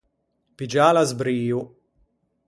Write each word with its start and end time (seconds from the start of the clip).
Piggiâ 0.57 0.87
l’asbrio. 0.93 1.59